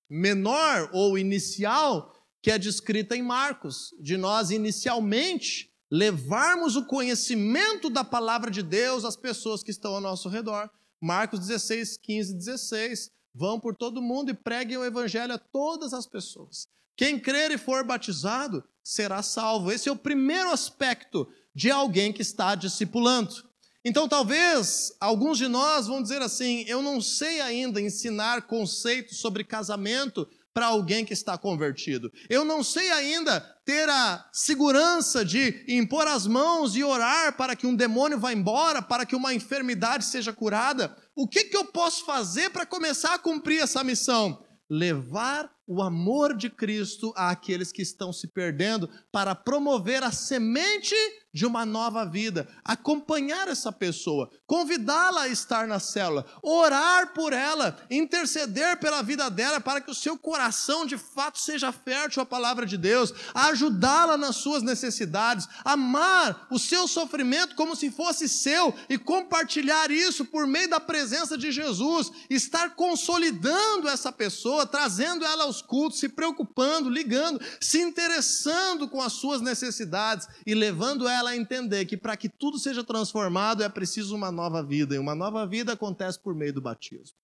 [0.09, 8.03] menor ou inicial que é descrita em Marcos, de nós inicialmente levarmos o conhecimento da
[8.03, 10.69] palavra de Deus às pessoas que estão ao nosso redor.
[11.01, 13.11] Marcos 16, 15, 16.
[13.33, 16.67] Vão por todo mundo e preguem o evangelho a todas as pessoas.
[16.97, 19.71] Quem crer e for batizado será salvo.
[19.71, 23.47] Esse é o primeiro aspecto de alguém que está discipulando.
[23.85, 29.43] Então, talvez alguns de nós vão dizer assim: eu não sei ainda ensinar conceitos sobre
[29.43, 32.11] casamento para alguém que está convertido.
[32.29, 37.67] Eu não sei ainda ter a segurança de impor as mãos e orar para que
[37.67, 40.95] um demônio vá embora, para que uma enfermidade seja curada.
[41.15, 44.43] O que, que eu posso fazer para começar a cumprir essa missão?
[44.69, 50.95] Levar o amor de Cristo àqueles que estão se perdendo, para promover a semente
[51.39, 57.77] de uma nova vida, acompanhar essa pessoa, convidá-la a estar na célula, orar por ela,
[57.89, 62.65] interceder pela vida dela para que o seu coração de fato seja fértil à palavra
[62.65, 68.97] de Deus, ajudá-la nas suas necessidades, amar o seu sofrimento como se fosse seu e
[68.97, 75.61] compartilhar isso por meio da presença de Jesus, estar consolidando essa pessoa, trazendo ela aos
[75.61, 81.85] cultos, se preocupando, ligando, se interessando com as suas necessidades e levando ela a entender
[81.85, 85.73] que para que tudo seja transformado é preciso uma nova vida, e uma nova vida
[85.73, 87.17] acontece por meio do batismo.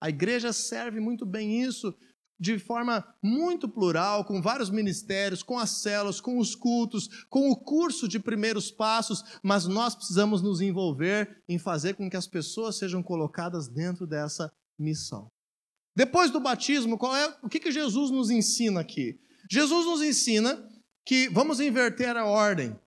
[0.00, 1.94] A igreja serve muito bem isso
[2.40, 7.56] de forma muito plural, com vários ministérios, com as células, com os cultos, com o
[7.56, 12.76] curso de primeiros passos, mas nós precisamos nos envolver em fazer com que as pessoas
[12.76, 15.28] sejam colocadas dentro dessa missão.
[15.96, 19.18] Depois do batismo, qual é, o que, que Jesus nos ensina aqui?
[19.50, 20.64] Jesus nos ensina
[21.04, 22.78] que vamos inverter a ordem.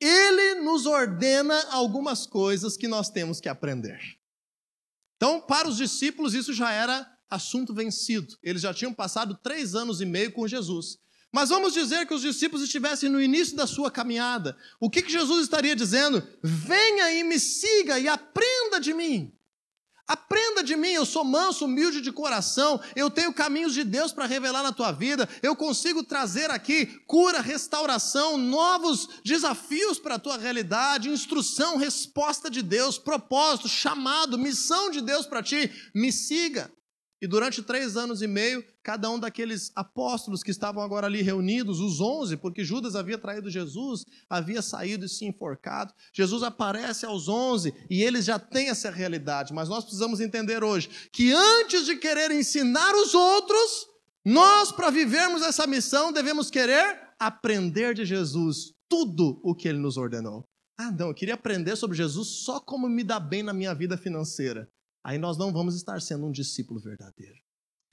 [0.00, 4.00] Ele nos ordena algumas coisas que nós temos que aprender.
[5.16, 8.36] Então, para os discípulos, isso já era assunto vencido.
[8.42, 10.98] Eles já tinham passado três anos e meio com Jesus.
[11.32, 14.56] Mas vamos dizer que os discípulos estivessem no início da sua caminhada.
[14.80, 16.26] O que, que Jesus estaria dizendo?
[16.42, 19.32] Venha e me siga e aprenda de mim.
[20.10, 24.26] Aprenda de mim, eu sou manso, humilde de coração, eu tenho caminhos de Deus para
[24.26, 30.36] revelar na tua vida, eu consigo trazer aqui cura, restauração, novos desafios para a tua
[30.36, 35.70] realidade, instrução, resposta de Deus, propósito, chamado, missão de Deus para ti.
[35.94, 36.68] Me siga.
[37.20, 41.78] E durante três anos e meio, cada um daqueles apóstolos que estavam agora ali reunidos,
[41.78, 45.92] os onze, porque Judas havia traído Jesus, havia saído e se enforcado.
[46.14, 49.52] Jesus aparece aos onze e eles já têm essa realidade.
[49.52, 53.86] Mas nós precisamos entender hoje que antes de querer ensinar os outros,
[54.24, 59.98] nós, para vivermos essa missão, devemos querer aprender de Jesus tudo o que ele nos
[59.98, 60.42] ordenou.
[60.78, 63.98] Ah, não, eu queria aprender sobre Jesus só como me dá bem na minha vida
[63.98, 64.66] financeira
[65.04, 67.36] aí nós não vamos estar sendo um discípulo verdadeiro.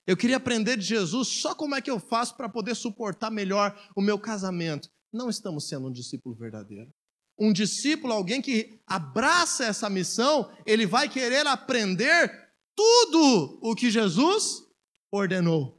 [0.05, 3.77] Eu queria aprender de Jesus só como é que eu faço para poder suportar melhor
[3.95, 4.89] o meu casamento.
[5.11, 6.89] Não estamos sendo um discípulo verdadeiro.
[7.37, 12.31] Um discípulo, alguém que abraça essa missão, ele vai querer aprender
[12.75, 14.63] tudo o que Jesus
[15.11, 15.77] ordenou.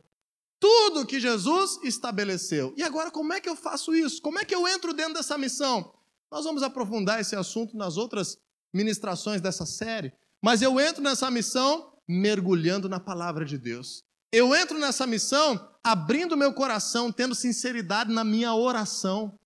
[0.60, 2.74] Tudo que Jesus estabeleceu.
[2.76, 4.20] E agora, como é que eu faço isso?
[4.20, 5.94] Como é que eu entro dentro dessa missão?
[6.30, 8.38] Nós vamos aprofundar esse assunto nas outras
[8.74, 10.12] ministrações dessa série.
[10.42, 14.02] Mas eu entro nessa missão mergulhando na palavra de Deus.
[14.32, 19.38] Eu entro nessa missão abrindo meu coração, tendo sinceridade na minha oração.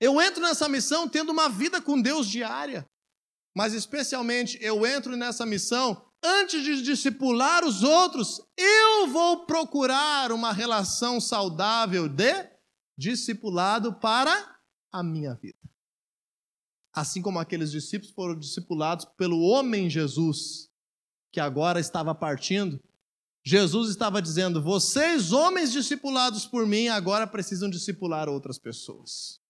[0.00, 2.86] Eu entro nessa missão tendo uma vida com Deus diária.
[3.56, 10.52] Mas especialmente eu entro nessa missão antes de discipular os outros, eu vou procurar uma
[10.52, 12.48] relação saudável de
[12.96, 14.58] discipulado para
[14.92, 15.58] a minha vida.
[17.00, 20.68] Assim como aqueles discípulos foram discipulados pelo homem Jesus,
[21.32, 22.78] que agora estava partindo,
[23.42, 29.40] Jesus estava dizendo: Vocês, homens discipulados por mim, agora precisam discipular outras pessoas.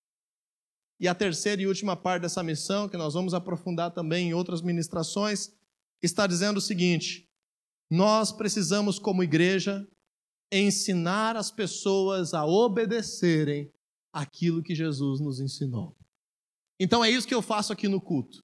[1.01, 4.63] E a terceira e última parte dessa missão, que nós vamos aprofundar também em outras
[4.63, 5.53] ministrações,
[6.01, 7.29] está dizendo o seguinte:
[7.91, 9.89] nós precisamos, como igreja,
[10.53, 13.73] ensinar as pessoas a obedecerem
[14.13, 15.97] aquilo que Jesus nos ensinou.
[16.81, 18.43] Então é isso que eu faço aqui no culto.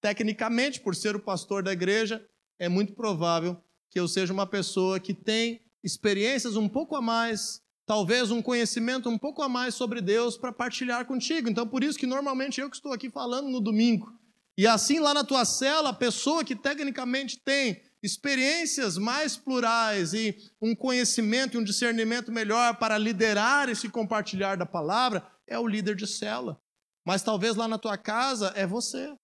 [0.00, 2.26] Tecnicamente, por ser o pastor da igreja,
[2.58, 7.60] é muito provável que eu seja uma pessoa que tem experiências um pouco a mais,
[7.84, 11.50] talvez um conhecimento um pouco a mais sobre Deus para partilhar contigo.
[11.50, 14.10] Então, por isso que normalmente eu que estou aqui falando no domingo.
[14.56, 20.34] E assim, lá na tua cela, a pessoa que tecnicamente tem experiências mais plurais e
[20.62, 25.94] um conhecimento e um discernimento melhor para liderar esse compartilhar da palavra é o líder
[25.94, 26.58] de cela.
[27.06, 29.14] Mas talvez lá na tua casa é você.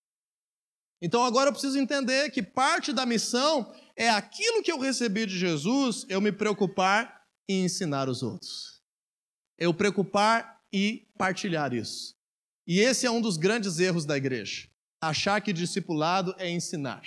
[1.03, 5.39] Então agora eu preciso entender que parte da missão é aquilo que eu recebi de
[5.39, 8.81] Jesus, eu me preocupar em ensinar os outros.
[9.59, 12.15] Eu preocupar e partilhar isso.
[12.67, 14.69] E esse é um dos grandes erros da igreja
[15.01, 17.03] achar que discipulado é ensinar.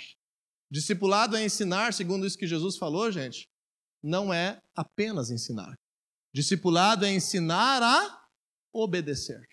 [0.70, 3.48] Discipulado é ensinar, segundo isso que Jesus falou, gente,
[4.02, 5.74] não é apenas ensinar.
[6.32, 8.24] Discipulado é ensinar a
[8.72, 9.44] obedecer.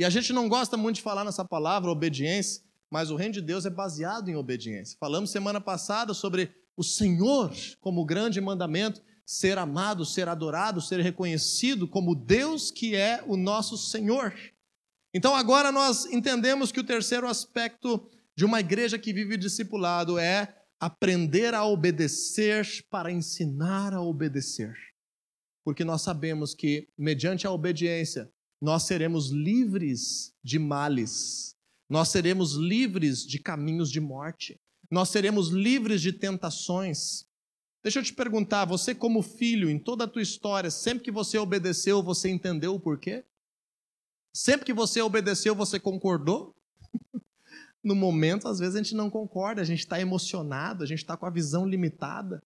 [0.00, 3.42] E a gente não gosta muito de falar nessa palavra obediência, mas o reino de
[3.42, 4.96] Deus é baseado em obediência.
[4.98, 11.86] Falamos semana passada sobre o Senhor como grande mandamento, ser amado, ser adorado, ser reconhecido
[11.86, 14.34] como Deus que é o nosso Senhor.
[15.12, 20.62] Então agora nós entendemos que o terceiro aspecto de uma igreja que vive discipulado é
[20.80, 24.74] aprender a obedecer para ensinar a obedecer.
[25.62, 31.56] Porque nós sabemos que, mediante a obediência, nós seremos livres de males,
[31.88, 37.24] nós seremos livres de caminhos de morte, nós seremos livres de tentações.
[37.82, 41.38] Deixa eu te perguntar, você, como filho, em toda a tua história, sempre que você
[41.38, 43.24] obedeceu, você entendeu o porquê?
[44.32, 46.54] Sempre que você obedeceu, você concordou?
[47.82, 51.16] no momento, às vezes a gente não concorda, a gente está emocionado, a gente está
[51.16, 52.42] com a visão limitada.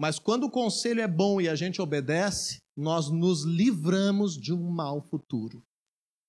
[0.00, 4.70] Mas quando o conselho é bom e a gente obedece, nós nos livramos de um
[4.70, 5.62] mal futuro.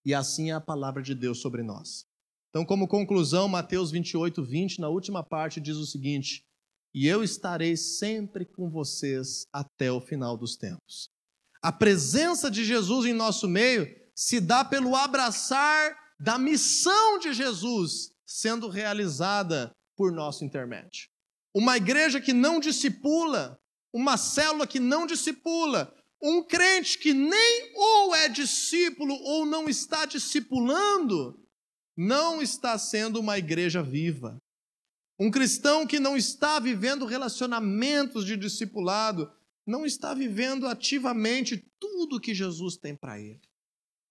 [0.06, 2.06] E assim é a palavra de Deus sobre nós.
[2.50, 6.44] Então, como conclusão, Mateus 28, 20, na última parte, diz o seguinte:
[6.94, 11.10] E eu estarei sempre com vocês até o final dos tempos.
[11.64, 18.12] A presença de Jesus em nosso meio se dá pelo abraçar da missão de Jesus
[18.26, 21.08] sendo realizada por nosso intermédio.
[21.54, 23.61] Uma igreja que não discipula,
[23.94, 30.06] uma célula que não discipula, um crente que nem ou é discípulo ou não está
[30.06, 31.40] discipulando,
[31.98, 34.38] não está sendo uma igreja viva.
[35.20, 39.32] Um cristão que não está vivendo relacionamentos de discipulado,
[39.66, 43.42] não está vivendo ativamente tudo que Jesus tem para ele.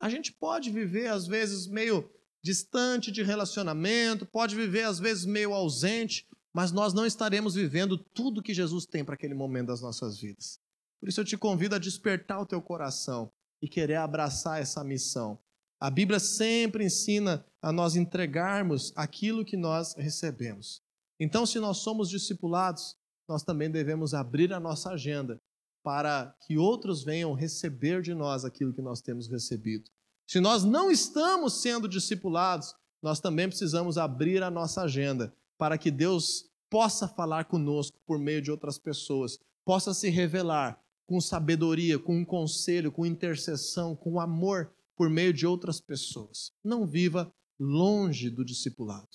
[0.01, 2.09] A gente pode viver, às vezes, meio
[2.43, 8.42] distante de relacionamento, pode viver, às vezes, meio ausente, mas nós não estaremos vivendo tudo
[8.42, 10.59] que Jesus tem para aquele momento das nossas vidas.
[10.98, 13.30] Por isso eu te convido a despertar o teu coração
[13.62, 15.38] e querer abraçar essa missão.
[15.78, 20.82] A Bíblia sempre ensina a nós entregarmos aquilo que nós recebemos.
[21.18, 22.96] Então, se nós somos discipulados,
[23.28, 25.40] nós também devemos abrir a nossa agenda
[25.82, 29.88] para que outros venham receber de nós aquilo que nós temos recebido.
[30.26, 35.91] Se nós não estamos sendo discipulados, nós também precisamos abrir a nossa agenda para que
[35.91, 42.17] Deus possa falar conosco por meio de outras pessoas, possa se revelar com sabedoria, com
[42.17, 46.51] um conselho, com intercessão, com amor por meio de outras pessoas.
[46.65, 49.09] Não viva longe do discipulado.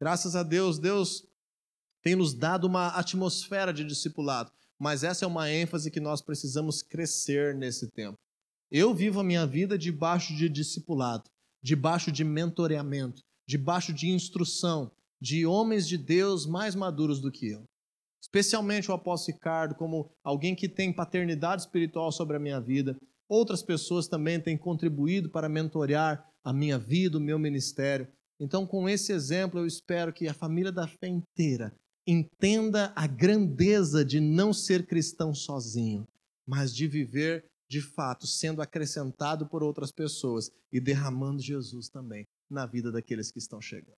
[0.00, 1.26] Graças a Deus, Deus
[2.02, 6.82] tem nos dado uma atmosfera de discipulado mas essa é uma ênfase que nós precisamos
[6.82, 8.16] crescer nesse tempo.
[8.70, 11.28] Eu vivo a minha vida debaixo de discipulado,
[11.62, 17.64] debaixo de mentoreamento, debaixo de instrução de homens de Deus mais maduros do que eu.
[18.22, 22.96] Especialmente o apóstolo Ricardo, como alguém que tem paternidade espiritual sobre a minha vida.
[23.28, 28.08] Outras pessoas também têm contribuído para mentorear a minha vida, o meu ministério.
[28.40, 31.74] Então, com esse exemplo, eu espero que a família da fé inteira
[32.06, 36.06] entenda a grandeza de não ser cristão sozinho,
[36.46, 42.64] mas de viver de fato sendo acrescentado por outras pessoas e derramando Jesus também na
[42.64, 43.96] vida daqueles que estão chegando.